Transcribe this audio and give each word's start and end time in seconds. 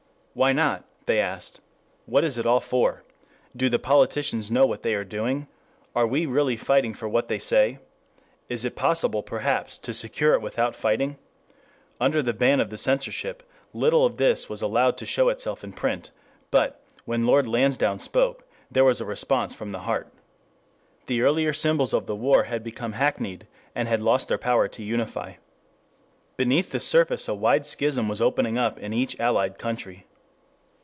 Why 0.33 0.53
not, 0.53 0.85
they 1.07 1.19
asked? 1.19 1.59
What 2.05 2.23
is 2.23 2.37
it 2.37 2.45
all 2.45 2.61
for? 2.61 3.03
Do 3.53 3.67
the 3.67 3.77
politicians 3.77 4.49
know 4.49 4.65
what 4.65 4.81
they 4.81 4.95
are 4.95 5.03
doing? 5.03 5.49
Are 5.93 6.07
we 6.07 6.25
really 6.25 6.55
fighting 6.55 6.93
for 6.93 7.09
what 7.09 7.27
they 7.27 7.37
say? 7.37 7.79
Is 8.47 8.63
it 8.63 8.77
possible, 8.77 9.23
perhaps, 9.23 9.77
to 9.79 9.93
secure 9.93 10.33
it 10.33 10.41
without 10.41 10.73
fighting? 10.73 11.17
Under 11.99 12.21
the 12.21 12.31
ban 12.31 12.61
of 12.61 12.69
the 12.69 12.77
censorship, 12.77 13.43
little 13.73 14.05
of 14.05 14.15
this 14.15 14.47
was 14.47 14.61
allowed 14.61 14.95
to 14.99 15.05
show 15.05 15.27
itself 15.27 15.65
in 15.65 15.73
print, 15.73 16.11
but, 16.49 16.81
when 17.03 17.25
Lord 17.27 17.45
Lansdowne 17.45 17.99
spoke, 17.99 18.47
there 18.71 18.85
was 18.85 19.01
a 19.01 19.05
response 19.05 19.53
from 19.53 19.73
the 19.73 19.79
heart. 19.79 20.13
The 21.07 21.23
earlier 21.23 21.51
symbols 21.51 21.91
of 21.91 22.05
the 22.05 22.15
war 22.15 22.43
had 22.43 22.63
become 22.63 22.93
hackneyed, 22.93 23.47
and 23.75 23.89
had 23.89 23.99
lost 23.99 24.29
their 24.29 24.37
power 24.37 24.69
to 24.69 24.81
unify. 24.81 25.33
Beneath 26.37 26.71
the 26.71 26.79
surface 26.79 27.27
a 27.27 27.35
wide 27.35 27.65
schism 27.65 28.07
was 28.07 28.21
opening 28.21 28.57
up 28.57 28.79
in 28.79 28.93
each 28.93 29.19
Allied 29.19 29.57
country. 29.57 30.05